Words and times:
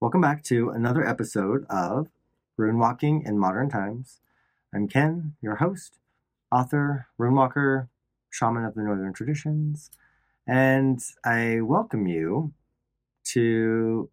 Welcome 0.00 0.20
back 0.20 0.44
to 0.44 0.70
another 0.70 1.04
episode 1.04 1.66
of 1.68 2.06
Runewalking 2.56 3.26
in 3.26 3.36
Modern 3.36 3.68
Times. 3.68 4.20
I'm 4.72 4.86
Ken, 4.86 5.34
your 5.42 5.56
host, 5.56 5.98
author, 6.52 7.08
runewalker, 7.18 7.88
shaman 8.30 8.64
of 8.64 8.76
the 8.76 8.82
Northern 8.82 9.12
Traditions, 9.12 9.90
and 10.46 11.00
I 11.24 11.62
welcome 11.62 12.06
you 12.06 12.52
to 13.32 14.08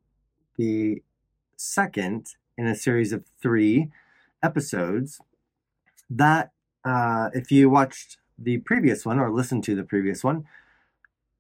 the 0.58 1.04
second 1.56 2.30
in 2.58 2.66
a 2.66 2.74
series 2.74 3.14
of 3.14 3.24
three 3.40 3.92
episodes 4.42 5.22
that, 6.10 6.52
uh, 6.84 7.30
if 7.36 7.52
you 7.52 7.70
watched 7.70 8.18
the 8.40 8.58
previous 8.58 9.06
one 9.06 9.20
or 9.20 9.32
listened 9.32 9.64
to 9.66 9.76
the 9.76 9.84
previous 9.84 10.24
one, 10.24 10.46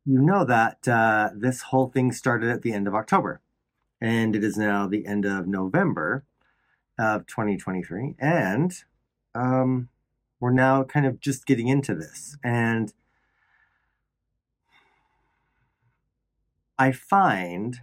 you 0.05 0.21
know 0.21 0.45
that 0.45 0.87
uh, 0.87 1.31
this 1.35 1.63
whole 1.63 1.87
thing 1.87 2.11
started 2.11 2.51
at 2.51 2.61
the 2.61 2.73
end 2.73 2.87
of 2.87 2.93
October 2.93 3.41
and 4.05 4.35
it 4.35 4.43
is 4.43 4.55
now 4.55 4.85
the 4.85 5.07
end 5.07 5.25
of 5.25 5.47
November 5.47 6.23
of 6.99 7.25
2023. 7.25 8.13
And 8.19 8.71
um, 9.33 9.89
we're 10.39 10.53
now 10.53 10.83
kind 10.83 11.07
of 11.07 11.19
just 11.19 11.47
getting 11.47 11.69
into 11.69 11.95
this. 11.95 12.37
And 12.43 12.93
I 16.77 16.91
find 16.91 17.79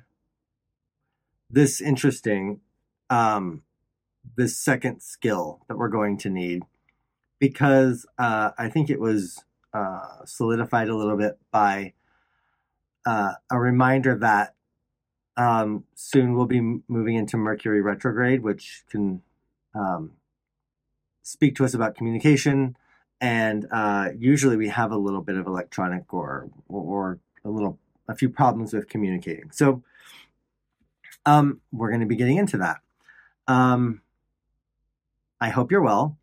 this 1.50 1.80
interesting, 1.80 2.60
um, 3.10 3.62
this 4.36 4.56
second 4.56 5.02
skill 5.02 5.64
that 5.66 5.76
we're 5.76 5.88
going 5.88 6.18
to 6.18 6.30
need, 6.30 6.62
because 7.40 8.06
uh, 8.16 8.50
I 8.56 8.68
think 8.68 8.90
it 8.90 9.00
was 9.00 9.44
uh, 9.74 10.24
solidified 10.24 10.88
a 10.88 10.94
little 10.94 11.16
bit 11.16 11.40
by 11.50 11.94
uh, 13.04 13.32
a 13.50 13.58
reminder 13.58 14.16
that 14.18 14.54
um, 15.36 15.84
soon 15.94 16.34
we'll 16.34 16.46
be 16.46 16.60
moving 16.88 17.16
into 17.16 17.36
Mercury 17.36 17.80
retrograde, 17.80 18.42
which 18.42 18.84
can 18.90 19.22
um, 19.74 20.12
speak 21.22 21.56
to 21.56 21.64
us 21.64 21.74
about 21.74 21.96
communication. 21.96 22.76
And 23.20 23.66
uh, 23.70 24.10
usually 24.18 24.56
we 24.56 24.68
have 24.68 24.90
a 24.90 24.96
little 24.96 25.22
bit 25.22 25.36
of 25.36 25.46
electronic 25.46 26.12
or 26.12 26.50
or 26.68 27.20
a 27.44 27.50
little 27.50 27.78
a 28.08 28.14
few 28.14 28.28
problems 28.28 28.72
with 28.72 28.88
communicating. 28.88 29.50
So 29.52 29.82
um, 31.24 31.60
we're 31.70 31.90
going 31.90 32.00
to 32.00 32.06
be 32.06 32.16
getting 32.16 32.36
into 32.36 32.58
that. 32.58 32.80
Um, 33.46 34.02
I 35.40 35.50
hope 35.50 35.70
you're 35.70 35.82
well. 35.82 36.18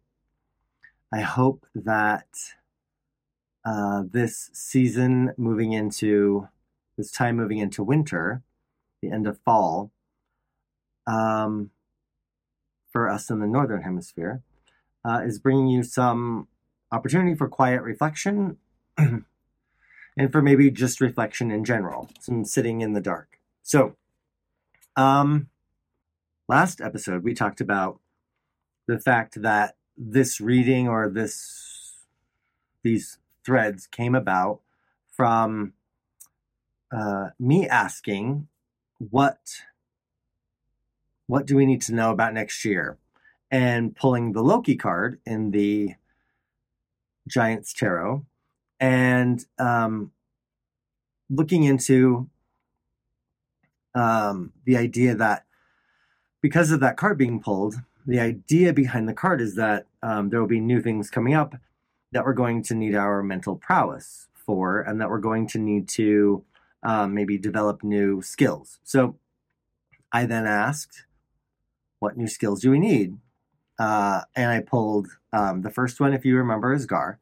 I 1.11 1.21
hope 1.21 1.65
that 1.73 2.27
uh, 3.65 4.03
this 4.09 4.49
season 4.53 5.33
moving 5.37 5.71
into 5.71 6.47
this 6.97 7.11
time 7.11 7.37
moving 7.37 7.59
into 7.59 7.83
winter 7.83 8.43
the 9.01 9.11
end 9.11 9.27
of 9.27 9.39
fall 9.39 9.91
um, 11.07 11.71
for 12.91 13.09
us 13.09 13.29
in 13.29 13.39
the 13.39 13.47
northern 13.47 13.81
hemisphere 13.81 14.41
uh, 15.05 15.21
is 15.25 15.39
bringing 15.39 15.67
you 15.67 15.83
some 15.83 16.47
opportunity 16.91 17.35
for 17.35 17.47
quiet 17.47 17.81
reflection 17.81 18.57
and 18.97 19.25
for 20.31 20.41
maybe 20.41 20.69
just 20.69 20.99
reflection 20.99 21.51
in 21.51 21.63
general, 21.63 22.09
some 22.19 22.43
sitting 22.43 22.81
in 22.81 22.93
the 22.93 23.01
dark. 23.01 23.39
So, 23.63 23.95
um, 24.95 25.47
last 26.47 26.81
episode 26.81 27.23
we 27.23 27.33
talked 27.33 27.61
about 27.61 27.99
the 28.87 28.99
fact 28.99 29.41
that 29.41 29.75
this 29.95 30.41
reading 30.41 30.87
or 30.87 31.09
this 31.09 32.05
these 32.83 33.19
threads 33.45 33.87
came 33.87 34.15
about 34.15 34.61
from 35.11 35.73
uh, 36.91 37.27
me 37.39 37.67
asking 37.67 38.47
what 38.99 39.39
what 41.27 41.45
do 41.45 41.55
we 41.55 41.65
need 41.65 41.81
to 41.83 41.93
know 41.93 42.11
about 42.11 42.33
next 42.33 42.65
year? 42.65 42.97
And 43.51 43.95
pulling 43.95 44.33
the 44.33 44.41
loki 44.41 44.75
card 44.75 45.19
in 45.25 45.51
the 45.51 45.95
giants 47.27 47.73
tarot 47.73 48.25
and 48.79 49.45
um, 49.59 50.11
looking 51.29 51.63
into 51.63 52.29
um, 53.93 54.53
the 54.65 54.77
idea 54.77 55.15
that 55.15 55.45
because 56.41 56.71
of 56.71 56.79
that 56.79 56.97
card 56.97 57.17
being 57.17 57.39
pulled 57.39 57.75
the 58.05 58.19
idea 58.19 58.73
behind 58.73 59.07
the 59.07 59.13
card 59.13 59.41
is 59.41 59.55
that 59.55 59.85
um, 60.01 60.29
there 60.29 60.39
will 60.39 60.47
be 60.47 60.59
new 60.59 60.81
things 60.81 61.09
coming 61.11 61.33
up 61.33 61.55
that 62.11 62.25
we're 62.25 62.33
going 62.33 62.63
to 62.63 62.73
need 62.73 62.95
our 62.95 63.21
mental 63.21 63.55
prowess 63.55 64.27
for 64.33 64.79
and 64.79 64.99
that 64.99 65.09
we're 65.09 65.19
going 65.19 65.45
to 65.47 65.59
need 65.59 65.87
to 65.87 66.43
um, 66.83 67.13
maybe 67.13 67.37
develop 67.37 67.83
new 67.83 68.21
skills. 68.21 68.79
So 68.83 69.17
I 70.11 70.25
then 70.25 70.45
asked, 70.45 71.05
what 71.99 72.17
new 72.17 72.27
skills 72.27 72.61
do 72.61 72.71
we 72.71 72.79
need? 72.79 73.17
Uh, 73.77 74.21
and 74.35 74.51
I 74.51 74.61
pulled 74.61 75.07
um, 75.31 75.61
the 75.61 75.69
first 75.69 75.99
one, 75.99 76.13
if 76.13 76.25
you 76.25 76.35
remember, 76.35 76.73
is 76.73 76.85
Gar. 76.85 77.19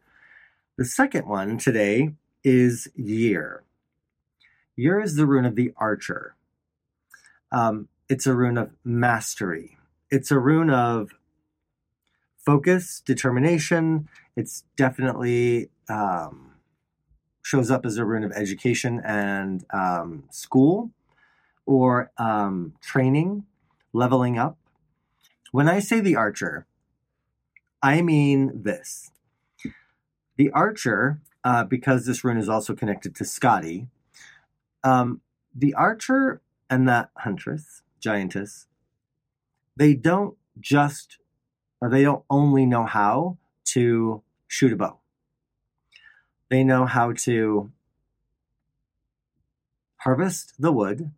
The 0.78 0.86
second 0.86 1.28
one 1.28 1.58
today 1.58 2.14
is 2.44 2.88
Yr. 2.96 3.64
Yr 4.76 5.02
is 5.02 5.16
the 5.16 5.26
rune 5.26 5.46
of 5.46 5.56
the 5.56 5.74
archer. 5.78 6.36
Um, 7.52 7.88
it's 8.10 8.28
a 8.28 8.36
rune 8.36 8.58
of 8.58 8.72
mastery. 8.84 9.78
It's 10.10 10.32
a 10.32 10.40
rune 10.40 10.70
of 10.70 11.12
focus, 12.38 13.02
determination. 13.06 14.08
It's 14.36 14.64
definitely 14.76 15.70
um, 15.90 16.47
shows 17.48 17.72
up 17.72 17.86
as 17.86 17.96
a 17.96 18.04
rune 18.04 18.26
of 18.26 18.32
education 18.34 19.02
and 19.06 19.64
um, 19.72 20.26
school 20.30 20.92
or 21.66 22.12
um, 22.18 22.74
training, 22.82 23.46
leveling 23.94 24.38
up. 24.38 24.58
When 25.54 25.70
I 25.70 25.80
say 25.80 26.02
the 26.02 26.18
archer, 26.18 26.66
I 27.82 28.02
mean 28.02 28.64
this. 28.64 29.12
The 30.36 30.52
archer, 30.52 31.22
uh, 31.46 31.64
because 31.64 32.06
this 32.06 32.22
rune 32.22 32.38
is 32.38 32.50
also 32.50 32.76
connected 32.76 33.16
to 33.16 33.24
Skadi, 33.24 33.88
um, 34.84 35.22
the 35.56 35.74
archer 35.74 36.42
and 36.70 36.86
that 36.90 37.12
huntress, 37.16 37.82
giantess, 38.02 38.68
they 39.74 39.94
don't 39.94 40.36
just, 40.60 41.18
or 41.80 41.90
they 41.90 42.04
don't 42.04 42.26
only 42.30 42.66
know 42.66 42.86
how 42.86 43.38
to 43.68 44.22
shoot 44.50 44.74
a 44.74 44.76
bow. 44.76 45.00
They 46.50 46.64
know 46.64 46.86
how 46.86 47.14
to 47.14 47.72
harvest 49.98 50.54
the 50.60 50.72
wood, 50.72 51.12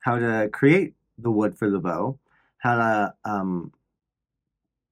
how 0.00 0.18
to 0.18 0.48
create 0.52 0.94
the 1.16 1.30
wood 1.30 1.56
for 1.56 1.70
the 1.70 1.78
bow, 1.78 2.18
how 2.58 2.76
to 2.76 3.14
um, 3.24 3.72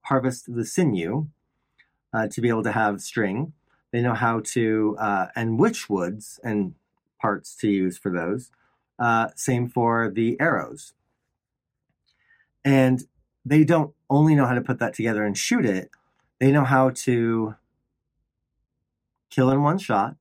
harvest 0.02 0.54
the 0.54 0.64
sinew 0.64 1.28
uh, 2.12 2.28
to 2.28 2.40
be 2.40 2.48
able 2.48 2.62
to 2.62 2.72
have 2.72 3.00
string. 3.00 3.52
They 3.92 4.02
know 4.02 4.14
how 4.14 4.40
to, 4.54 4.96
uh, 4.98 5.26
and 5.34 5.58
which 5.58 5.90
woods 5.90 6.38
and 6.44 6.74
parts 7.20 7.56
to 7.56 7.68
use 7.68 7.98
for 7.98 8.10
those. 8.10 8.50
Uh, 8.98 9.28
same 9.34 9.68
for 9.68 10.10
the 10.10 10.38
arrows. 10.40 10.92
And 12.64 13.04
they 13.44 13.64
don't 13.64 13.94
only 14.08 14.34
know 14.34 14.46
how 14.46 14.54
to 14.54 14.60
put 14.60 14.78
that 14.78 14.94
together 14.94 15.24
and 15.24 15.36
shoot 15.36 15.64
it, 15.64 15.90
they 16.38 16.52
know 16.52 16.64
how 16.64 16.90
to 16.90 17.54
kill 19.30 19.50
in 19.50 19.62
one 19.62 19.78
shot. 19.78 20.16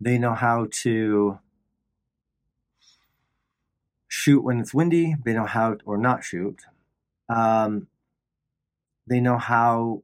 They 0.00 0.18
know 0.18 0.34
how 0.34 0.68
to 0.82 1.38
shoot 4.08 4.42
when 4.42 4.60
it's 4.60 4.72
windy. 4.72 5.16
They 5.24 5.34
know 5.34 5.46
how 5.46 5.76
or 5.84 5.98
not 5.98 6.24
shoot. 6.24 6.62
Um, 7.28 7.88
they 9.06 9.20
know 9.20 9.38
how 9.38 10.02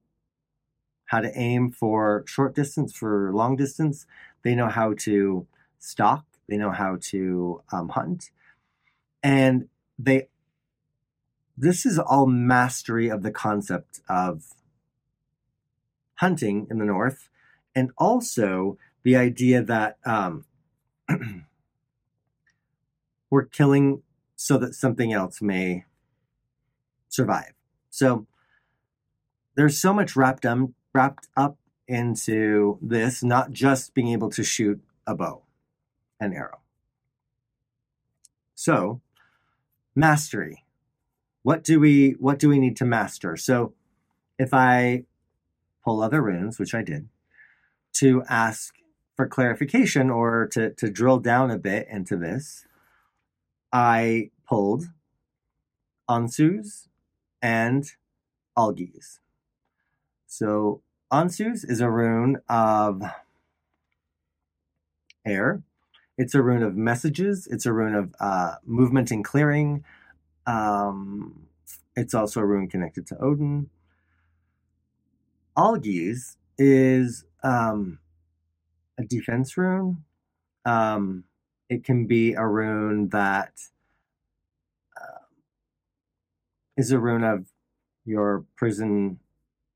how 1.06 1.20
to 1.20 1.36
aim 1.36 1.72
for 1.72 2.24
short 2.26 2.54
distance, 2.54 2.94
for 2.94 3.32
long 3.32 3.56
distance. 3.56 4.06
They 4.42 4.54
know 4.54 4.68
how 4.68 4.94
to 4.98 5.46
stalk. 5.78 6.24
They 6.48 6.56
know 6.56 6.70
how 6.70 6.98
to 7.00 7.62
um, 7.72 7.88
hunt, 7.90 8.30
and 9.22 9.68
they. 9.98 10.28
This 11.56 11.84
is 11.84 11.98
all 11.98 12.26
mastery 12.26 13.08
of 13.10 13.22
the 13.22 13.30
concept 13.30 14.00
of 14.08 14.54
hunting 16.16 16.66
in 16.70 16.78
the 16.78 16.84
north 16.84 17.29
and 17.74 17.90
also 17.98 18.78
the 19.02 19.16
idea 19.16 19.62
that 19.62 19.98
um, 20.04 20.44
we're 23.30 23.44
killing 23.44 24.02
so 24.36 24.58
that 24.58 24.74
something 24.74 25.12
else 25.12 25.40
may 25.42 25.84
survive. 27.08 27.52
So 27.90 28.26
there's 29.54 29.78
so 29.78 29.92
much 29.92 30.16
wrapped 30.16 30.46
up, 30.46 30.58
wrapped 30.94 31.28
up 31.36 31.58
into 31.86 32.78
this, 32.80 33.22
not 33.22 33.50
just 33.50 33.94
being 33.94 34.08
able 34.08 34.30
to 34.30 34.44
shoot 34.44 34.80
a 35.06 35.14
bow 35.14 35.42
and 36.20 36.32
arrow. 36.34 36.60
So, 38.54 39.00
mastery. 39.94 40.64
What 41.42 41.64
do 41.64 41.80
we 41.80 42.12
what 42.18 42.38
do 42.38 42.48
we 42.48 42.58
need 42.58 42.76
to 42.76 42.84
master? 42.84 43.36
So, 43.36 43.72
if 44.38 44.52
I 44.52 45.04
pull 45.84 46.02
other 46.02 46.22
runes, 46.22 46.58
which 46.58 46.74
I 46.74 46.82
did, 46.82 47.08
to 47.94 48.22
ask 48.28 48.74
for 49.16 49.26
clarification 49.26 50.10
or 50.10 50.46
to, 50.52 50.70
to 50.74 50.90
drill 50.90 51.18
down 51.18 51.50
a 51.50 51.58
bit 51.58 51.86
into 51.90 52.16
this, 52.16 52.64
I 53.72 54.30
pulled 54.48 54.86
Ansuz 56.08 56.88
and 57.42 57.84
Algiz. 58.56 59.18
So 60.26 60.82
Ansuz 61.12 61.68
is 61.68 61.80
a 61.80 61.90
rune 61.90 62.38
of 62.48 63.02
air. 65.24 65.62
It's 66.16 66.34
a 66.34 66.42
rune 66.42 66.62
of 66.62 66.76
messages. 66.76 67.46
It's 67.50 67.66
a 67.66 67.72
rune 67.72 67.94
of 67.94 68.14
uh, 68.20 68.56
movement 68.64 69.10
and 69.10 69.24
clearing. 69.24 69.84
Um, 70.46 71.46
it's 71.96 72.14
also 72.14 72.40
a 72.40 72.46
rune 72.46 72.68
connected 72.68 73.06
to 73.08 73.18
Odin. 73.18 73.70
Algiz 75.56 76.36
is 76.60 77.24
um, 77.42 77.98
a 78.98 79.02
defense 79.02 79.56
rune. 79.56 80.04
Um, 80.66 81.24
it 81.70 81.84
can 81.84 82.06
be 82.06 82.34
a 82.34 82.46
rune 82.46 83.08
that 83.08 83.54
uh, 85.00 85.24
is 86.76 86.92
a 86.92 86.98
rune 86.98 87.24
of 87.24 87.46
your 88.04 88.44
prison. 88.56 89.20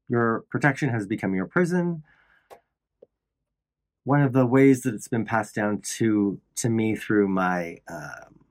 Your 0.08 0.44
protection 0.50 0.90
has 0.90 1.06
become 1.06 1.34
your 1.34 1.46
prison. 1.46 2.04
One 4.04 4.20
of 4.20 4.34
the 4.34 4.44
ways 4.44 4.82
that 4.82 4.94
it's 4.94 5.08
been 5.08 5.24
passed 5.24 5.54
down 5.54 5.80
to 5.96 6.38
to 6.56 6.68
me 6.68 6.94
through 6.96 7.28
my 7.28 7.78
um, 7.88 8.44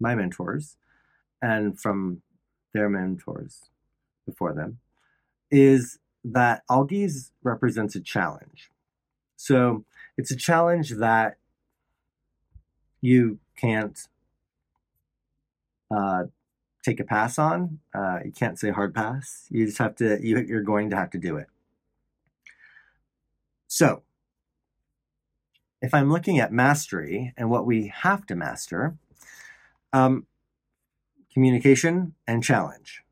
my 0.00 0.16
mentors 0.16 0.76
and 1.40 1.78
from 1.78 2.22
their 2.74 2.88
mentors 2.88 3.70
before 4.26 4.52
them 4.52 4.78
is 5.50 5.98
that 6.24 6.62
Algiz 6.70 7.30
represents 7.42 7.94
a 7.94 8.00
challenge. 8.00 8.70
So 9.36 9.84
it's 10.16 10.30
a 10.30 10.36
challenge 10.36 10.90
that 10.90 11.36
you 13.00 13.38
can't 13.56 13.98
uh, 15.90 16.24
take 16.84 17.00
a 17.00 17.04
pass 17.04 17.38
on. 17.38 17.80
Uh, 17.94 18.20
you 18.24 18.32
can't 18.32 18.58
say 18.58 18.70
hard 18.70 18.94
pass. 18.94 19.46
You 19.50 19.66
just 19.66 19.78
have 19.78 19.96
to. 19.96 20.18
You, 20.22 20.38
you're 20.40 20.62
going 20.62 20.90
to 20.90 20.96
have 20.96 21.10
to 21.10 21.18
do 21.18 21.36
it. 21.36 21.48
So, 23.66 24.02
if 25.80 25.94
I'm 25.94 26.10
looking 26.10 26.38
at 26.38 26.52
mastery 26.52 27.32
and 27.36 27.50
what 27.50 27.66
we 27.66 27.92
have 27.94 28.26
to 28.26 28.36
master, 28.36 28.96
um, 29.92 30.26
communication 31.32 32.14
and 32.26 32.42
challenge. 32.42 33.02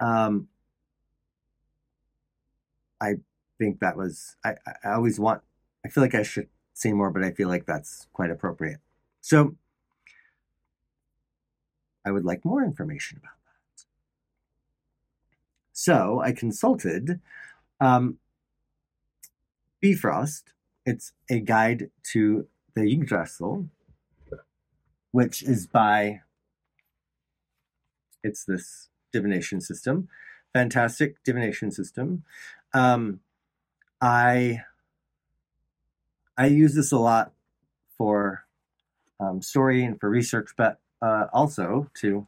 Um, 0.00 0.48
I 3.00 3.14
think 3.58 3.80
that 3.80 3.96
was. 3.96 4.36
I, 4.44 4.54
I 4.84 4.92
always 4.92 5.18
want. 5.18 5.42
I 5.84 5.88
feel 5.88 6.02
like 6.02 6.14
I 6.14 6.22
should 6.22 6.48
say 6.74 6.92
more, 6.92 7.10
but 7.10 7.24
I 7.24 7.30
feel 7.30 7.48
like 7.48 7.66
that's 7.66 8.06
quite 8.12 8.30
appropriate. 8.30 8.78
So 9.20 9.56
I 12.04 12.10
would 12.10 12.24
like 12.24 12.44
more 12.44 12.62
information 12.62 13.18
about 13.18 13.36
that. 13.44 13.84
So 15.72 16.20
I 16.20 16.32
consulted 16.32 17.20
um, 17.80 18.18
Bifrost. 19.82 20.52
It's 20.86 21.12
a 21.28 21.40
guide 21.40 21.90
to 22.12 22.46
the 22.74 22.90
Yggdrasil, 22.90 23.68
which 25.10 25.42
is 25.42 25.66
by, 25.66 26.22
it's 28.24 28.44
this 28.44 28.88
divination 29.12 29.60
system, 29.60 30.08
fantastic 30.52 31.22
divination 31.24 31.70
system. 31.70 32.24
Um, 32.74 33.20
I 34.00 34.62
I 36.36 36.46
use 36.46 36.74
this 36.74 36.92
a 36.92 36.98
lot 36.98 37.32
for 37.96 38.44
um, 39.18 39.42
story 39.42 39.84
and 39.84 39.98
for 39.98 40.08
research, 40.08 40.50
but 40.56 40.78
uh, 41.02 41.26
also 41.32 41.90
to 42.00 42.26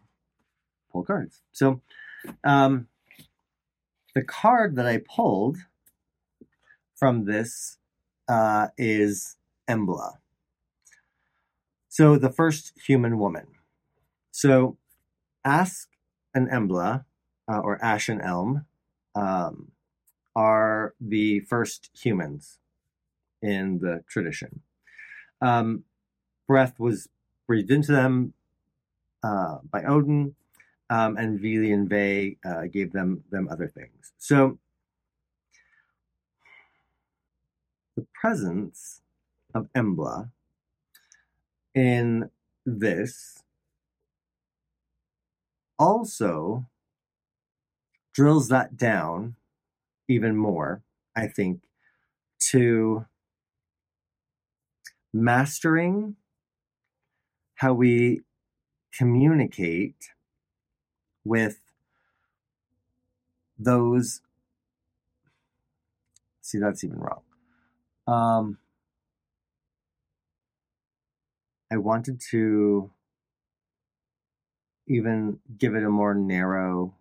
pull 0.93 1.05
cards. 1.05 1.43
So 1.53 1.81
um, 2.43 2.89
the 4.15 4.25
card 4.25 4.77
that 4.77 4.87
I 4.87 4.99
pulled 4.99 5.59
from 6.97 7.25
this 7.25 7.79
uh, 8.29 8.69
is 8.77 9.37
Embla. 9.69 10.19
So 11.89 12.17
the 12.17 12.31
first 12.31 12.73
human 12.85 13.19
woman. 13.19 13.47
So 14.33 14.77
Ask 15.45 15.89
an 16.35 16.49
Embla, 16.49 17.05
uh, 17.49 17.59
or 17.59 17.83
Ash 17.83 18.09
and 18.09 18.21
Elm, 18.21 18.67
um, 19.15 19.73
are 20.35 20.95
the 21.01 21.41
first 21.41 21.91
humans 21.95 22.59
in 23.43 23.79
the 23.81 24.05
tradition. 24.09 24.61
Um, 25.41 25.85
breath 26.47 26.79
was 26.79 27.09
breathed 27.47 27.71
into 27.71 27.93
them 27.93 28.35
uh, 29.23 29.59
by 29.71 29.85
Odin, 29.85 30.35
um, 30.91 31.17
and 31.17 31.41
Vili 31.41 31.73
and 31.73 31.89
Ve 31.89 32.39
uh, 32.45 32.63
gave 32.63 32.93
them 32.93 33.25
them 33.31 33.49
other 33.51 33.69
things. 33.69 34.13
So 34.19 34.59
the 37.97 38.07
presence 38.15 39.01
of 39.55 39.69
Embla 39.75 40.31
in 41.75 42.31
this 42.67 43.43
also 45.79 46.67
drills 48.13 48.49
that 48.49 48.77
down 48.77 49.37
even 50.11 50.37
more, 50.37 50.83
I 51.17 51.29
think, 51.29 51.63
to 52.51 53.07
mastering 55.13 56.17
how 57.57 57.75
we 57.75 58.23
communicate 58.93 60.11
with 61.25 61.61
those 63.59 64.21
see 66.41 66.59
that's 66.59 66.83
even 66.85 66.99
wrong. 66.99 67.23
Um 68.07 68.59
i 71.71 71.77
wanted 71.77 72.21
to 72.21 72.91
even 74.89 75.39
give 75.59 75.75
it 75.75 75.85
a 75.85 75.89
more 75.89 76.15
narrow 76.15 76.95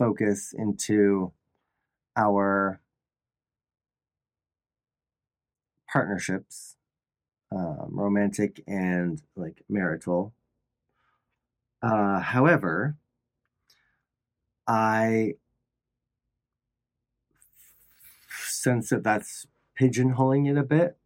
focus 0.00 0.54
into 0.56 1.30
our 2.16 2.80
partnerships, 5.92 6.76
um, 7.52 7.90
romantic 7.90 8.62
and 8.66 9.20
like 9.36 9.62
marital. 9.68 10.32
Uh, 11.82 12.20
however, 12.20 12.96
I 14.66 15.34
sense 18.30 18.88
that 18.88 19.02
that's 19.02 19.46
pigeonholing 19.78 20.50
it 20.50 20.56
a 20.56 20.62
bit. 20.62 20.96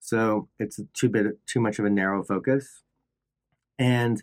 So 0.00 0.48
it's 0.58 0.80
too 0.94 1.10
bit 1.10 1.46
too 1.46 1.60
much 1.60 1.78
of 1.78 1.84
a 1.84 1.90
narrow 1.90 2.24
focus. 2.24 2.82
And 3.78 4.22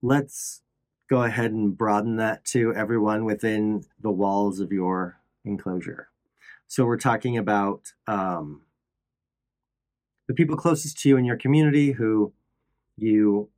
let's 0.00 0.62
go 1.10 1.24
ahead 1.24 1.50
and 1.50 1.76
broaden 1.76 2.16
that 2.16 2.44
to 2.44 2.72
everyone 2.74 3.24
within 3.24 3.84
the 4.00 4.12
walls 4.12 4.60
of 4.60 4.70
your 4.70 5.18
enclosure. 5.44 6.08
So 6.68 6.84
we're 6.86 6.98
talking 6.98 7.36
about 7.36 7.92
um, 8.06 8.62
the 10.28 10.34
people 10.34 10.56
closest 10.56 11.00
to 11.00 11.08
you 11.08 11.16
in 11.16 11.24
your 11.24 11.36
community 11.36 11.90
who 11.92 12.32
you 12.96 13.50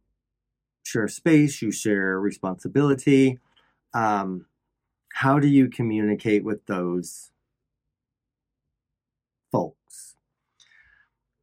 share 0.83 1.09
space, 1.09 1.61
you 1.61 1.71
share 1.71 2.19
responsibility. 2.19 3.39
Um, 3.93 4.47
how 5.13 5.39
do 5.39 5.47
you 5.47 5.69
communicate 5.69 6.45
with 6.45 6.65
those 6.65 7.33
folks? 9.53 10.17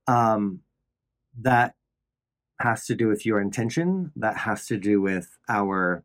Um, 0.08 0.62
that 1.40 1.76
has 2.60 2.86
to 2.86 2.96
do 2.96 3.08
with 3.08 3.26
your 3.26 3.40
intention, 3.40 4.12
that 4.16 4.38
has 4.38 4.66
to 4.68 4.78
do 4.78 5.02
with 5.02 5.38
our 5.48 6.04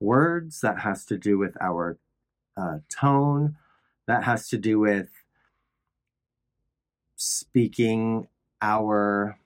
words, 0.00 0.60
that 0.60 0.80
has 0.80 1.04
to 1.06 1.16
do 1.16 1.38
with 1.38 1.56
our 1.60 1.98
uh, 2.56 2.78
tone, 2.88 3.56
that 4.06 4.24
has 4.24 4.48
to 4.48 4.58
do 4.58 4.78
with 4.78 5.08
speaking 7.16 8.28
our 8.60 9.38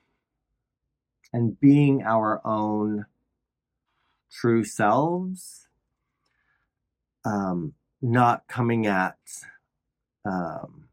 and 1.33 1.59
being 1.61 2.03
our 2.03 2.47
own 2.47 3.07
true 4.31 4.65
selves, 4.65 5.69
um, 7.25 7.73
not 8.03 8.47
coming 8.49 8.87
at 8.87 9.17
um, 10.25 10.89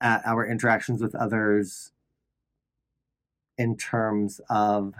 at 0.00 0.22
our 0.24 0.46
interactions 0.46 1.00
with 1.00 1.14
others 1.14 1.92
in 3.58 3.76
terms 3.76 4.40
of 4.48 4.94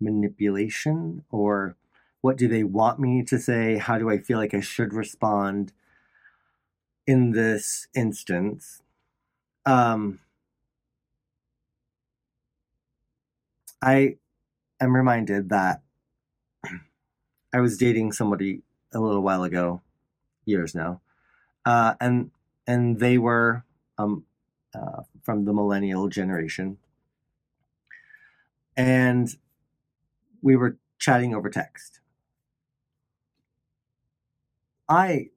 manipulation 0.00 1.24
or 1.30 1.76
what 2.20 2.36
do 2.36 2.48
they 2.48 2.64
want 2.64 2.98
me 2.98 3.22
to 3.22 3.38
say? 3.38 3.76
How 3.76 3.98
do 3.98 4.08
I 4.08 4.18
feel 4.18 4.38
like 4.38 4.54
I 4.54 4.60
should 4.60 4.94
respond 4.94 5.72
in 7.06 7.32
this 7.32 7.86
instance? 7.94 8.82
Um, 9.66 10.20
I 13.82 14.16
am 14.80 14.96
reminded 14.96 15.50
that 15.50 15.82
I 17.52 17.60
was 17.60 17.76
dating 17.76 18.12
somebody 18.12 18.62
a 18.92 19.00
little 19.00 19.22
while 19.22 19.42
ago, 19.42 19.82
years 20.46 20.74
now, 20.74 21.00
uh, 21.66 21.94
and 22.00 22.30
and 22.66 23.00
they 23.00 23.18
were 23.18 23.64
um, 23.98 24.24
uh, 24.74 25.02
from 25.22 25.44
the 25.44 25.52
millennial 25.52 26.08
generation, 26.08 26.78
and 28.76 29.36
we 30.42 30.56
were 30.56 30.76
chatting 30.98 31.34
over 31.34 31.50
text. 31.50 32.00
I 34.88 35.30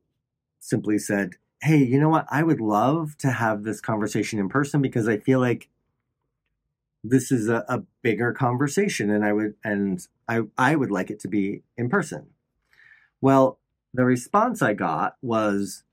simply 0.60 1.00
said, 1.00 1.36
Hey, 1.62 1.78
you 1.78 2.00
know 2.00 2.10
what? 2.10 2.28
I 2.32 2.44
would 2.44 2.62
love 2.62 3.18
to 3.20 3.32
have 3.32 3.64
this 3.64 3.82
conversation 3.82 4.40
in 4.40 4.50
person 4.50 4.82
because 4.82 5.08
I 5.08 5.18
feel 5.18 5.40
like 5.40 5.70
this 7.04 7.32
is 7.32 7.48
a, 7.50 7.64
a 7.70 7.84
bigger 8.02 8.34
conversation 8.34 9.10
and 9.10 9.24
I 9.24 9.34
would 9.34 9.56
and 9.64 10.06
I 10.28 10.42
I 10.58 10.76
would 10.76 10.92
like 10.92 11.10
it 11.10 11.20
to 11.22 11.28
be 11.28 11.64
in 11.78 11.90
person. 11.90 12.28
Well, 13.22 13.60
the 13.94 14.06
response 14.06 14.62
I 14.62 14.74
got 14.74 15.18
was 15.22 15.84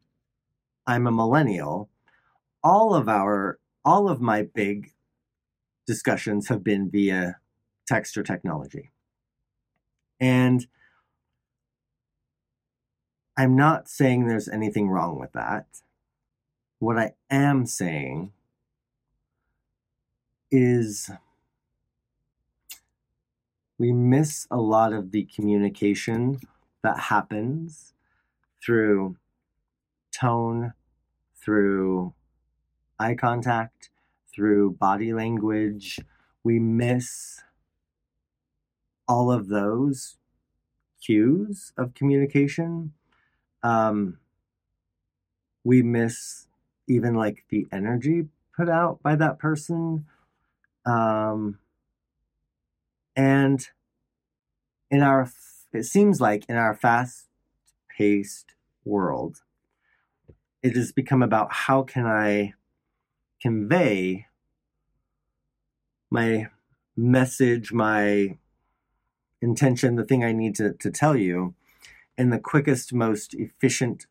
I'm 0.86 1.06
a 1.06 1.12
millennial. 1.12 1.90
All 2.64 2.94
of 2.94 3.09
our 3.09 3.61
all 3.85 4.09
of 4.09 4.21
my 4.21 4.42
big 4.42 4.92
discussions 5.87 6.49
have 6.49 6.64
been 6.64 6.90
via 6.90 7.37
text 7.87 8.16
or 8.16 8.23
technology. 8.23 8.90
And 10.18 10.66
I'm 13.37 13.56
not 13.56 13.88
saying 13.88 14.26
there's 14.26 14.49
anything 14.49 14.88
wrong 14.88 15.18
with 15.18 15.33
that. 15.33 15.66
What 16.78 16.99
I 16.99 17.12
am 17.30 17.66
saying 17.66 18.33
is 20.50 21.11
we 23.76 23.92
miss 23.92 24.47
a 24.50 24.56
lot 24.56 24.92
of 24.92 25.11
the 25.11 25.25
communication 25.25 26.40
that 26.83 26.99
happens 26.99 27.92
through 28.64 29.16
tone, 30.12 30.75
through 31.35 32.14
eye 32.98 33.14
contact, 33.14 33.90
through 34.32 34.72
body 34.72 35.12
language. 35.12 36.00
We 36.42 36.58
miss 36.58 37.42
all 39.06 39.30
of 39.30 39.48
those 39.48 40.16
cues 41.00 41.72
of 41.76 41.94
communication 41.94 42.92
um, 43.64 44.18
we 45.64 45.82
miss 45.82 46.46
even 46.86 47.14
like 47.14 47.44
the 47.48 47.66
energy 47.72 48.28
put 48.54 48.68
out 48.68 49.02
by 49.02 49.16
that 49.16 49.38
person. 49.38 50.04
Um, 50.84 51.58
and 53.16 53.66
in 54.90 55.00
our, 55.02 55.30
it 55.72 55.84
seems 55.84 56.20
like 56.20 56.44
in 56.48 56.56
our 56.56 56.74
fast 56.74 57.26
paced 57.96 58.54
world, 58.84 59.40
it 60.62 60.76
has 60.76 60.92
become 60.92 61.22
about 61.22 61.52
how 61.52 61.82
can 61.82 62.04
I 62.06 62.52
convey 63.44 64.26
my 66.10 66.46
message, 66.96 67.74
my 67.74 68.38
intention, 69.42 69.96
the 69.96 70.04
thing 70.04 70.24
I 70.24 70.32
need 70.32 70.54
to, 70.54 70.72
to 70.72 70.90
tell 70.90 71.14
you 71.14 71.54
in 72.16 72.30
the 72.30 72.38
quickest, 72.38 72.94
most 72.94 73.34
efficient 73.34 74.06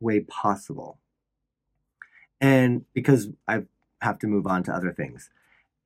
way 0.00 0.20
possible. 0.20 0.98
And 2.42 2.84
because 2.92 3.30
I 3.46 3.62
have 4.02 4.18
to 4.18 4.26
move 4.26 4.46
on 4.46 4.64
to 4.64 4.74
other 4.74 4.92
things. 4.92 5.30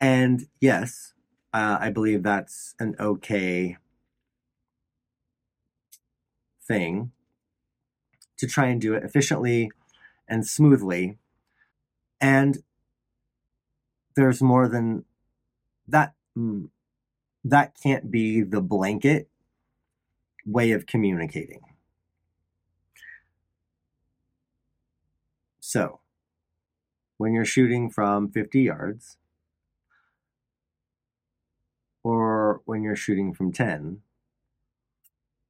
And 0.00 0.48
yes, 0.60 1.14
uh, 1.54 1.78
I 1.80 1.90
believe 1.90 2.24
that's 2.24 2.74
an 2.80 2.96
okay 2.98 3.76
thing 6.66 7.12
to 8.38 8.48
try 8.48 8.66
and 8.66 8.80
do 8.80 8.94
it 8.94 9.04
efficiently 9.04 9.70
and 10.26 10.44
smoothly. 10.44 11.18
And 12.20 12.64
there's 14.14 14.42
more 14.42 14.68
than 14.68 15.04
that. 15.88 16.14
Mm, 16.36 16.68
that 17.44 17.76
can't 17.82 18.10
be 18.10 18.42
the 18.42 18.60
blanket 18.60 19.28
way 20.46 20.70
of 20.72 20.86
communicating. 20.86 21.60
So, 25.60 26.00
when 27.16 27.32
you're 27.32 27.44
shooting 27.44 27.90
from 27.90 28.30
50 28.30 28.62
yards, 28.62 29.16
or 32.02 32.62
when 32.64 32.82
you're 32.82 32.96
shooting 32.96 33.32
from 33.32 33.52
10, 33.52 34.00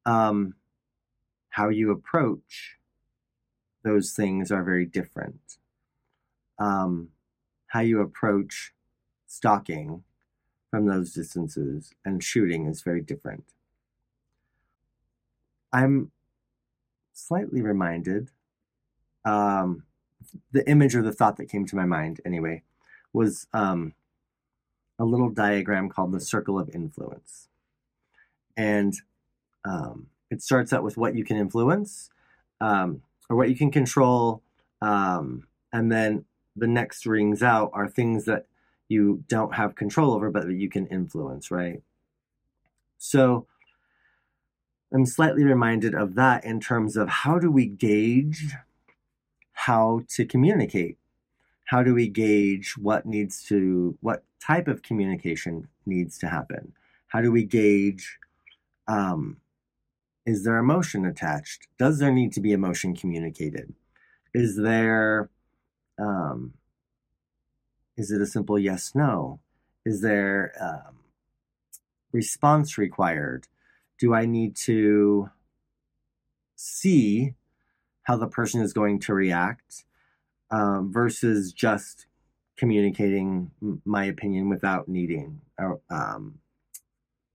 um, 0.04 0.54
how 1.50 1.68
you 1.68 1.90
approach 1.90 2.76
those 3.84 4.12
things 4.12 4.50
are 4.50 4.62
very 4.62 4.86
different. 4.86 5.58
Um, 6.58 7.08
how 7.72 7.80
you 7.80 8.02
approach 8.02 8.74
stalking 9.26 10.04
from 10.70 10.84
those 10.84 11.14
distances 11.14 11.94
and 12.04 12.22
shooting 12.22 12.66
is 12.66 12.82
very 12.82 13.00
different. 13.00 13.44
I'm 15.72 16.10
slightly 17.14 17.62
reminded. 17.62 18.30
Um, 19.24 19.84
the 20.52 20.68
image 20.68 20.94
or 20.94 21.00
the 21.00 21.14
thought 21.14 21.38
that 21.38 21.48
came 21.48 21.64
to 21.64 21.76
my 21.76 21.86
mind, 21.86 22.20
anyway, 22.26 22.62
was 23.14 23.46
um, 23.54 23.94
a 24.98 25.06
little 25.06 25.30
diagram 25.30 25.88
called 25.88 26.12
the 26.12 26.20
circle 26.20 26.58
of 26.58 26.68
influence. 26.74 27.48
And 28.54 28.92
um, 29.64 30.08
it 30.30 30.42
starts 30.42 30.74
out 30.74 30.82
with 30.82 30.98
what 30.98 31.14
you 31.14 31.24
can 31.24 31.38
influence 31.38 32.10
um, 32.60 33.00
or 33.30 33.36
what 33.36 33.48
you 33.48 33.56
can 33.56 33.70
control. 33.70 34.42
Um, 34.82 35.46
and 35.72 35.90
then 35.90 36.26
the 36.56 36.66
next 36.66 37.06
rings 37.06 37.42
out 37.42 37.70
are 37.72 37.88
things 37.88 38.24
that 38.26 38.46
you 38.88 39.24
don't 39.28 39.54
have 39.54 39.74
control 39.74 40.12
over, 40.12 40.30
but 40.30 40.46
that 40.46 40.54
you 40.54 40.68
can 40.68 40.86
influence, 40.88 41.50
right? 41.50 41.82
So 42.98 43.46
I'm 44.92 45.06
slightly 45.06 45.44
reminded 45.44 45.94
of 45.94 46.14
that 46.16 46.44
in 46.44 46.60
terms 46.60 46.96
of 46.96 47.08
how 47.08 47.38
do 47.38 47.50
we 47.50 47.66
gauge 47.66 48.54
how 49.52 50.02
to 50.08 50.26
communicate? 50.26 50.98
How 51.64 51.84
do 51.84 51.94
we 51.94 52.08
gauge 52.08 52.76
what 52.76 53.06
needs 53.06 53.44
to, 53.44 53.96
what 54.00 54.24
type 54.40 54.66
of 54.66 54.82
communication 54.82 55.68
needs 55.86 56.18
to 56.18 56.28
happen? 56.28 56.72
How 57.06 57.20
do 57.20 57.30
we 57.30 57.44
gauge, 57.44 58.18
um, 58.88 59.36
is 60.26 60.42
there 60.44 60.56
emotion 60.56 61.06
attached? 61.06 61.68
Does 61.78 62.00
there 62.00 62.12
need 62.12 62.32
to 62.32 62.40
be 62.40 62.52
emotion 62.52 62.96
communicated? 62.96 63.72
Is 64.34 64.56
there, 64.56 65.30
um, 65.98 66.54
is 67.96 68.10
it 68.10 68.20
a 68.20 68.26
simple 68.26 68.58
yes 68.58 68.92
no? 68.94 69.40
Is 69.84 70.00
there 70.00 70.52
um, 70.60 70.96
response 72.12 72.78
required? 72.78 73.48
do 74.02 74.12
I 74.12 74.26
need 74.26 74.56
to 74.56 75.30
see 76.56 77.34
how 78.02 78.16
the 78.16 78.26
person 78.26 78.60
is 78.60 78.72
going 78.72 78.98
to 78.98 79.14
react 79.14 79.84
um, 80.50 80.92
versus 80.92 81.52
just 81.52 82.06
communicating 82.56 83.52
my 83.84 84.04
opinion 84.06 84.48
without 84.48 84.88
needing 84.88 85.40
or 85.56 85.80
um, 85.88 86.40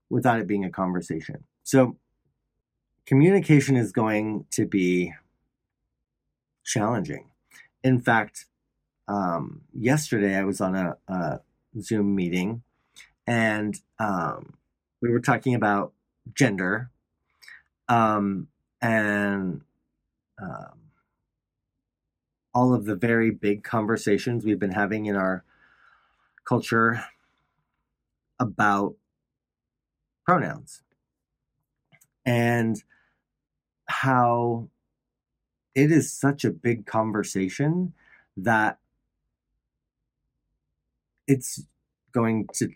without 0.09 0.41
it 0.41 0.47
being 0.47 0.65
a 0.65 0.69
conversation. 0.69 1.45
So 1.63 1.95
communication 3.05 3.77
is 3.77 3.93
going 3.93 4.45
to 4.51 4.65
be 4.65 5.13
challenging. 6.65 7.29
In 7.87 8.01
fact, 8.01 8.47
um, 9.07 9.61
yesterday 9.73 10.35
I 10.35 10.43
was 10.43 10.59
on 10.59 10.75
a, 10.75 10.97
a 11.07 11.39
Zoom 11.79 12.15
meeting 12.15 12.63
and 13.25 13.79
um, 13.97 14.55
we 15.01 15.09
were 15.09 15.21
talking 15.21 15.55
about 15.55 15.93
gender 16.33 16.91
um, 17.87 18.49
and 18.81 19.61
um, 20.37 20.79
all 22.53 22.73
of 22.73 22.83
the 22.83 22.95
very 22.97 23.31
big 23.31 23.63
conversations 23.63 24.43
we've 24.43 24.59
been 24.59 24.73
having 24.73 25.05
in 25.05 25.15
our 25.15 25.45
culture 26.43 27.05
about 28.37 28.95
pronouns 30.25 30.83
and 32.25 32.83
how 33.85 34.67
it 35.77 35.91
is 35.91 36.11
such 36.11 36.43
a 36.43 36.49
big 36.49 36.87
conversation 36.87 37.93
that 38.35 38.79
it's 41.27 41.61
going 42.11 42.47
to 42.51 42.69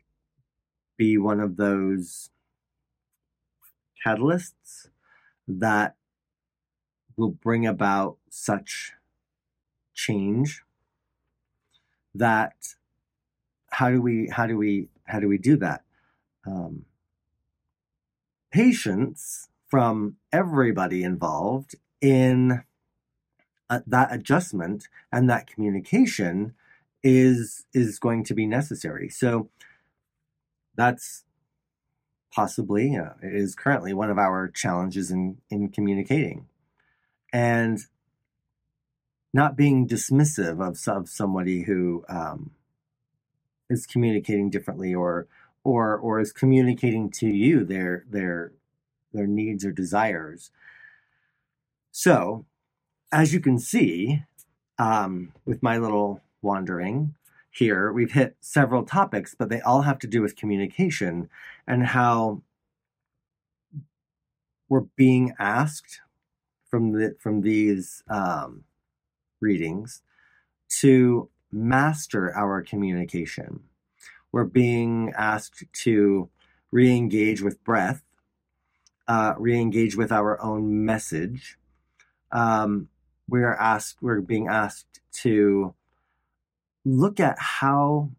be 0.97 1.17
one 1.17 1.39
of 1.39 1.57
those 1.57 2.29
catalysts 4.05 4.89
that 5.47 5.95
will 7.17 7.31
bring 7.31 7.65
about 7.65 8.17
such 8.29 8.91
change 9.95 10.61
that 12.13 12.53
how 13.71 13.89
do 13.89 13.99
we 13.99 14.29
how 14.31 14.45
do 14.45 14.55
we 14.55 14.89
how 15.05 15.19
do 15.19 15.27
we 15.27 15.39
do 15.39 15.57
that? 15.57 15.81
Um, 16.45 16.85
patience 18.51 19.49
from 19.69 20.17
everybody 20.31 21.03
involved 21.03 21.73
in 21.99 22.63
uh, 23.71 23.79
that 23.87 24.13
adjustment 24.13 24.89
and 25.11 25.29
that 25.29 25.47
communication 25.47 26.53
is 27.03 27.65
is 27.73 27.97
going 27.99 28.23
to 28.25 28.33
be 28.35 28.45
necessary. 28.45 29.09
So 29.09 29.49
that's 30.75 31.23
possibly 32.31 32.97
uh, 32.97 33.13
is 33.23 33.55
currently 33.55 33.93
one 33.93 34.09
of 34.09 34.17
our 34.17 34.49
challenges 34.49 35.09
in 35.09 35.37
in 35.49 35.69
communicating 35.69 36.47
and 37.33 37.79
not 39.33 39.55
being 39.55 39.87
dismissive 39.87 40.59
of, 40.61 40.77
of 40.93 41.07
somebody 41.07 41.63
who 41.63 42.03
um, 42.09 42.51
is 43.69 43.85
communicating 43.85 44.49
differently 44.49 44.93
or 44.93 45.27
or 45.63 45.97
or 45.97 46.19
is 46.19 46.33
communicating 46.33 47.09
to 47.09 47.27
you 47.27 47.63
their 47.63 48.03
their 48.09 48.51
their 49.13 49.27
needs 49.27 49.63
or 49.63 49.71
desires 49.71 50.51
so 51.91 52.45
as 53.11 53.33
you 53.33 53.39
can 53.39 53.59
see 53.59 54.23
um, 54.79 55.33
with 55.45 55.61
my 55.61 55.77
little 55.77 56.21
wandering 56.41 57.13
here 57.51 57.91
we've 57.91 58.13
hit 58.13 58.35
several 58.39 58.83
topics 58.83 59.35
but 59.37 59.49
they 59.49 59.61
all 59.61 59.83
have 59.83 59.99
to 59.99 60.07
do 60.07 60.21
with 60.21 60.35
communication 60.35 61.29
and 61.67 61.87
how 61.87 62.41
we're 64.69 64.85
being 64.95 65.33
asked 65.37 65.99
from 66.69 66.93
the 66.93 67.15
from 67.19 67.41
these 67.41 68.03
um, 68.09 68.63
readings 69.41 70.01
to 70.79 71.29
master 71.51 72.33
our 72.33 72.61
communication. 72.61 73.59
We're 74.31 74.45
being 74.45 75.11
asked 75.17 75.65
to 75.73 76.29
re-engage 76.71 77.41
with 77.41 77.61
breath, 77.65 78.01
uh, 79.09 79.33
re-engage 79.37 79.97
with 79.97 80.11
our 80.11 80.41
own 80.41 80.85
message. 80.85 81.57
Um, 82.31 82.87
we 83.31 83.43
are 83.43 83.55
asked. 83.55 83.97
We're 84.01 84.19
being 84.19 84.47
asked 84.47 84.99
to 85.23 85.73
look 86.85 87.19
at 87.19 87.39
how. 87.39 88.11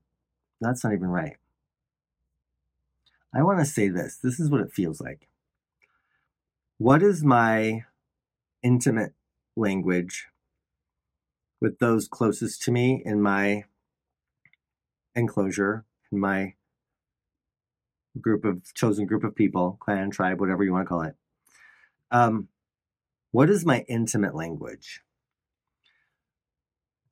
That's 0.61 0.83
not 0.83 0.95
even 0.95 1.09
right. 1.09 1.37
I 3.35 3.43
want 3.43 3.59
to 3.59 3.67
say 3.67 3.89
this. 3.89 4.17
This 4.17 4.41
is 4.41 4.51
what 4.51 4.63
it 4.63 4.73
feels 4.73 5.01
like. 5.01 5.29
What 6.79 7.03
is 7.03 7.23
my 7.23 7.85
intimate 8.63 9.13
language 9.55 10.29
with 11.61 11.79
those 11.79 12.09
closest 12.09 12.63
to 12.63 12.73
me 12.73 13.03
in 13.05 13.21
my 13.21 13.65
enclosure, 15.15 15.85
in 16.11 16.21
my 16.21 16.55
group 18.21 18.45
of 18.45 18.63
chosen 18.75 19.07
group 19.07 19.25
of 19.25 19.35
people, 19.35 19.77
clan, 19.81 20.11
tribe, 20.11 20.41
whatever 20.41 20.65
you 20.65 20.73
want 20.73 20.87
to 20.87 20.89
call 20.89 21.03
it. 21.03 21.15
Um, 22.11 22.49
what 23.33 23.51
is 23.51 23.65
my 23.65 23.85
intimate 23.89 24.35
language? 24.35 25.01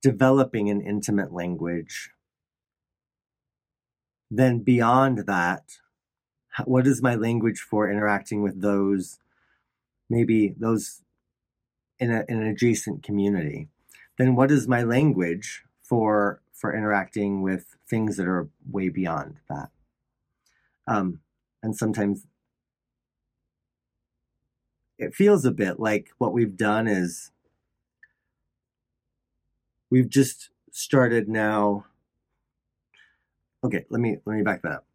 Developing 0.02 0.70
an 0.70 0.80
intimate 0.80 1.32
language. 1.32 2.10
Then 4.30 4.60
beyond 4.60 5.26
that, 5.26 5.64
what 6.64 6.86
is 6.86 7.02
my 7.02 7.14
language 7.14 7.58
for 7.58 7.90
interacting 7.90 8.42
with 8.42 8.60
those, 8.60 9.18
maybe 10.08 10.54
those 10.58 11.02
in, 11.98 12.10
a, 12.10 12.24
in 12.28 12.40
an 12.40 12.46
adjacent 12.46 13.02
community, 13.02 13.68
then 14.18 14.36
what 14.36 14.50
is 14.50 14.68
my 14.68 14.82
language 14.82 15.64
for 15.82 16.42
for 16.52 16.76
interacting 16.76 17.40
with 17.40 17.76
things 17.88 18.18
that 18.18 18.28
are 18.28 18.50
way 18.70 18.90
beyond 18.90 19.36
that? 19.48 19.70
Um, 20.86 21.20
and 21.62 21.74
sometimes 21.74 22.26
it 25.00 25.14
feels 25.14 25.46
a 25.46 25.50
bit 25.50 25.80
like 25.80 26.10
what 26.18 26.34
we've 26.34 26.56
done 26.56 26.86
is 26.86 27.30
we've 29.90 30.10
just 30.10 30.50
started 30.70 31.26
now. 31.26 31.86
Okay, 33.64 33.86
let 33.88 34.00
me 34.00 34.18
let 34.26 34.36
me 34.36 34.42
back 34.42 34.62
that 34.62 34.72
up. 34.72 34.86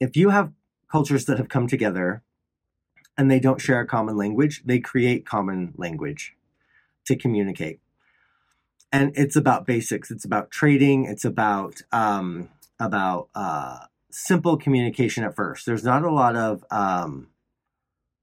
If 0.00 0.16
you 0.16 0.30
have 0.30 0.52
cultures 0.90 1.26
that 1.26 1.38
have 1.38 1.48
come 1.48 1.68
together 1.68 2.22
and 3.16 3.30
they 3.30 3.38
don't 3.38 3.60
share 3.60 3.80
a 3.80 3.86
common 3.86 4.16
language, 4.16 4.62
they 4.64 4.80
create 4.80 5.24
common 5.24 5.74
language 5.76 6.34
to 7.06 7.16
communicate. 7.16 7.80
And 8.90 9.12
it's 9.16 9.36
about 9.36 9.66
basics. 9.66 10.10
It's 10.10 10.24
about 10.24 10.50
trading. 10.50 11.04
It's 11.04 11.24
about 11.24 11.82
um, 11.92 12.48
about 12.80 13.28
uh, 13.34 13.78
simple 14.10 14.56
communication 14.56 15.22
at 15.22 15.36
first. 15.36 15.66
There's 15.66 15.84
not 15.84 16.02
a 16.02 16.12
lot 16.12 16.34
of 16.34 16.64
um, 16.72 17.28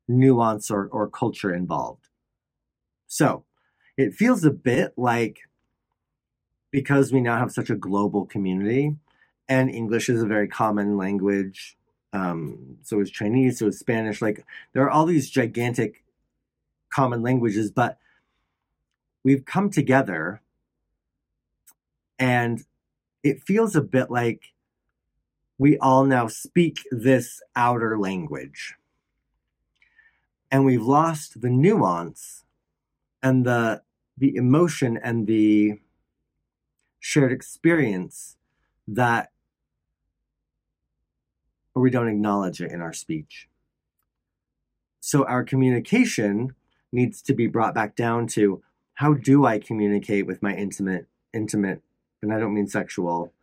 nuance 0.08 0.72
or, 0.72 0.88
or 0.88 1.10
culture 1.10 1.54
involved. 1.54 2.08
So 3.08 3.46
it 3.98 4.14
feels 4.14 4.44
a 4.44 4.52
bit 4.52 4.94
like 4.98 5.40
because 6.72 7.14
we 7.14 7.22
now 7.22 7.38
have 7.38 7.52
such 7.52 7.70
a 7.70 7.76
global 7.76 8.26
community 8.26 8.96
and 9.48 9.70
English 9.70 10.10
is 10.10 10.22
a 10.22 10.28
very 10.28 10.48
common 10.48 10.98
language 10.98 11.78
um, 12.16 12.78
so 12.82 13.02
is 13.02 13.12
Chinese, 13.12 13.60
so 13.60 13.68
is 13.68 13.78
Spanish. 13.78 14.22
Like 14.22 14.46
there 14.74 14.84
are 14.84 14.90
all 14.90 15.06
these 15.06 15.30
gigantic 15.30 16.04
common 16.92 17.22
languages, 17.22 17.72
but 17.72 17.98
we've 19.24 19.46
come 19.46 19.70
together 19.70 20.42
and 22.18 22.64
it 23.24 23.44
feels 23.44 23.76
a 23.76 23.82
bit 23.82 24.10
like 24.10 24.54
we 25.58 25.78
all 25.80 26.06
now 26.06 26.28
speak 26.28 26.80
this 26.92 27.42
outer 27.56 27.98
language. 28.00 28.76
And 30.52 30.66
we've 30.66 30.82
lost 30.82 31.42
the 31.42 31.50
nuance 31.50 32.46
and 33.22 33.46
the 33.46 33.82
the 34.18 34.36
emotion 34.36 34.98
and 34.98 35.28
the 35.28 35.80
shared 37.00 37.34
experience 37.34 38.38
that 38.88 39.32
or 41.76 41.82
we 41.82 41.90
don't 41.90 42.08
acknowledge 42.08 42.62
it 42.62 42.72
in 42.72 42.82
our 42.82 42.94
speech. 42.94 43.50
So 45.02 45.26
our 45.26 45.44
communication 45.44 46.56
needs 46.92 47.22
to 47.24 47.34
be 47.34 47.48
brought 47.48 47.76
back 47.76 47.96
down 47.96 48.28
to 48.28 48.64
how 48.96 49.14
do 49.14 49.46
I 49.46 49.60
communicate 49.60 50.26
with 50.26 50.42
my 50.42 50.56
intimate, 50.56 51.06
intimate, 51.34 51.82
and 52.22 52.34
I 52.34 52.40
don't 52.40 52.54
mean 52.54 52.68
sexual 52.68 53.34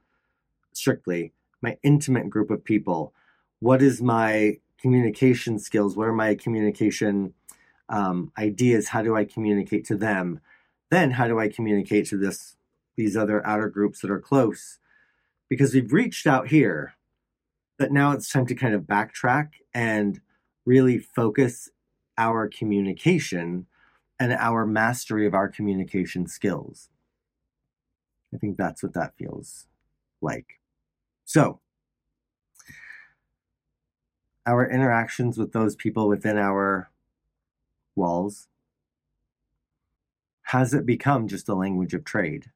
strictly, 0.73 1.33
my 1.61 1.77
intimate 1.83 2.31
group 2.31 2.51
of 2.51 2.65
people. 2.65 3.13
What 3.61 3.83
is 3.83 4.01
my 4.01 4.59
communication 4.83 5.59
skills? 5.59 5.97
What 5.97 6.09
are 6.09 6.13
my 6.13 6.35
communication 6.35 7.33
um, 7.89 8.33
ideas? 8.37 8.89
How 8.89 9.03
do 9.03 9.17
I 9.17 9.25
communicate 9.25 9.87
to 9.87 9.97
them? 9.97 10.41
Then 10.91 11.13
how 11.13 11.27
do 11.29 11.39
I 11.39 11.49
communicate 11.49 12.07
to 12.09 12.19
this 12.19 12.57
these 12.97 13.17
other 13.17 13.47
outer 13.47 13.71
groups 13.71 14.01
that 14.01 14.11
are 14.11 14.21
close? 14.21 14.79
Because 15.49 15.73
we've 15.73 15.93
reached 15.93 16.27
out 16.27 16.49
here 16.49 16.95
but 17.83 17.91
now 17.91 18.13
it's 18.13 18.31
time 18.31 18.47
to 18.47 18.55
kind 18.55 18.75
of 18.75 18.83
backtrack 18.83 19.55
and 19.75 20.21
really 20.65 20.99
focus 20.99 21.69
our 22.17 22.49
communication 22.49 23.67
and 24.21 24.33
our 24.35 24.65
mastery 24.65 25.27
of 25.27 25.35
our 25.35 25.49
communication 25.49 26.29
skills. 26.29 26.91
I 28.33 28.39
think 28.39 28.57
that's 28.57 28.85
what 28.85 28.95
that 28.95 29.17
feels 29.17 29.67
like. 30.21 30.61
So, 31.25 31.59
our 34.47 34.69
interactions 34.69 35.39
with 35.39 35.53
those 35.53 35.77
people 35.77 36.09
within 36.09 36.37
our 36.37 36.91
walls 37.95 38.49
has 40.43 40.75
it 40.75 40.85
become 40.85 41.29
just 41.29 41.49
a 41.49 41.55
language 41.55 41.95
of 41.95 42.05
trade? 42.05 42.51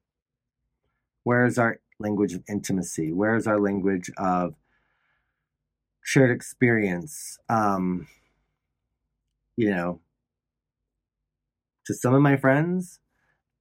Where 1.22 1.46
is 1.46 1.59
our 1.59 1.81
language 1.99 2.35
of 2.35 2.42
intimacy? 2.49 3.12
Where 3.12 3.37
is 3.37 3.46
our 3.46 3.61
language 3.61 4.11
of 4.18 4.55
shared 6.07 6.31
experience. 6.31 7.37
Um, 7.49 8.07
you 9.57 9.70
know, 9.70 10.01
to 11.85 11.94
some 11.94 12.14
of 12.14 12.22
my 12.22 12.37
friends, 12.37 13.01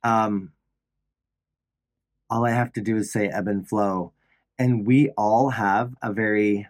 um, 0.03 0.51
all 2.29 2.45
I 2.45 2.51
have 2.51 2.71
to 2.73 2.81
do 2.81 2.97
is 2.97 3.11
say 3.11 3.27
ebb 3.27 3.47
and 3.47 3.67
flow. 3.67 4.13
And 4.59 4.85
we 4.85 5.09
all 5.17 5.49
have 5.49 5.95
a 6.03 6.13
very 6.13 6.67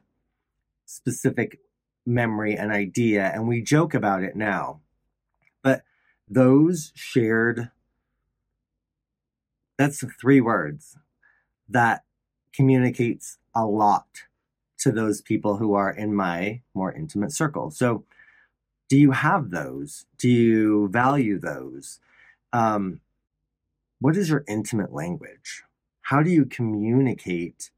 specific 0.85 1.59
memory 2.05 2.55
and 2.55 2.71
idea, 2.71 3.31
and 3.33 3.47
we 3.47 3.61
joke 3.61 3.93
about 3.93 4.23
it 4.23 4.35
now. 4.35 4.81
But 5.63 5.83
those 6.29 6.91
shared, 6.95 7.71
that's 9.77 10.03
three 10.19 10.41
words 10.41 10.97
that 11.67 12.03
communicates 12.53 13.37
a 13.53 13.65
lot 13.65 14.05
to 14.77 14.91
those 14.91 15.21
people 15.21 15.57
who 15.57 15.73
are 15.73 15.91
in 15.91 16.13
my 16.13 16.61
more 16.73 16.93
intimate 16.93 17.31
circle. 17.31 17.71
So, 17.71 18.05
do 18.87 18.97
you 18.97 19.11
have 19.11 19.49
those? 19.49 20.05
Do 20.19 20.29
you 20.29 20.89
value 20.89 21.39
those? 21.39 21.99
Um, 22.53 23.01
what 23.99 24.15
is 24.15 24.29
your 24.29 24.43
intimate 24.47 24.93
language? 24.93 25.63
How 26.01 26.21
do 26.21 26.29
you 26.29 26.45
communicate 26.45 27.71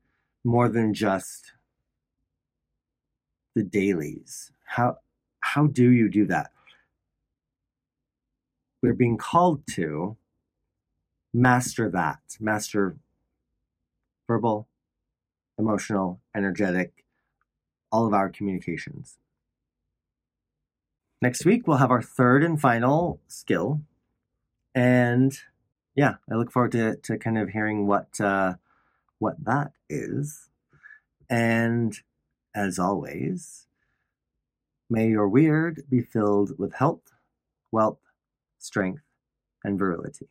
more 0.43 0.67
than 0.67 0.93
just 0.93 1.53
the 3.57 3.63
dailies. 3.63 4.51
How 4.65 4.99
how 5.39 5.65
do 5.65 5.89
you 5.89 6.09
do 6.09 6.25
that? 6.27 6.51
We're 8.83 8.93
being 8.93 9.17
called 9.17 9.65
to 9.71 10.15
master 11.33 11.89
that, 11.89 12.19
master 12.39 12.97
verbal, 14.27 14.67
emotional, 15.57 16.21
energetic, 16.35 17.03
all 17.91 18.05
of 18.05 18.13
our 18.13 18.29
communications. 18.29 19.17
Next 21.19 21.43
week, 21.43 21.65
we'll 21.65 21.77
have 21.77 21.89
our 21.89 22.03
third 22.03 22.43
and 22.43 22.61
final 22.61 23.19
skill. 23.27 23.81
And 24.75 25.35
yeah, 25.95 26.15
I 26.31 26.35
look 26.35 26.51
forward 26.51 26.73
to, 26.73 26.97
to 26.97 27.17
kind 27.17 27.39
of 27.39 27.49
hearing 27.49 27.87
what, 27.87 28.21
uh, 28.21 28.55
what 29.17 29.43
that 29.45 29.71
is. 29.89 30.49
And 31.27 31.99
as 32.55 32.79
always, 32.79 33.67
may 34.89 35.09
your 35.09 35.29
wyrd 35.29 35.89
be 35.89 36.01
filled 36.01 36.57
with 36.57 36.73
health, 36.73 37.13
wealth, 37.71 37.99
strength, 38.57 39.03
and 39.63 39.77
virility. 39.77 40.27